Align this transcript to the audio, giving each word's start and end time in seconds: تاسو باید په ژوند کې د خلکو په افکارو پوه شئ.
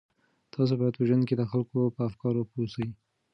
تاسو 0.53 0.73
باید 0.79 0.97
په 0.97 1.03
ژوند 1.07 1.23
کې 1.27 1.35
د 1.37 1.43
خلکو 1.51 1.93
په 1.95 1.99
افکارو 2.09 2.47
پوه 2.51 2.65
شئ. 2.73 2.87